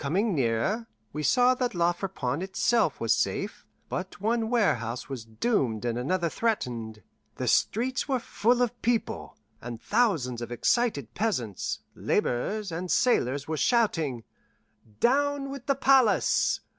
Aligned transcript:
Coming 0.01 0.33
nearer, 0.33 0.87
we 1.13 1.21
saw 1.21 1.53
that 1.53 1.75
La 1.75 1.93
Friponne 1.93 2.41
itself 2.41 2.99
was 2.99 3.13
safe, 3.13 3.67
but 3.87 4.19
one 4.19 4.49
warehouse 4.49 5.07
was 5.09 5.25
doomed 5.25 5.85
and 5.85 5.95
another 5.95 6.27
threatened. 6.27 7.03
The 7.35 7.47
streets 7.47 8.07
were 8.07 8.17
full 8.17 8.63
of 8.63 8.81
people, 8.81 9.37
and 9.61 9.79
thousands 9.79 10.41
of 10.41 10.51
excited 10.51 11.13
peasants, 11.13 11.81
laborers, 11.93 12.71
and 12.71 12.89
sailors 12.89 13.47
were 13.47 13.57
shouting, 13.57 14.23
"Down 14.99 15.51
with 15.51 15.67
the 15.67 15.75
palace! 15.75 16.61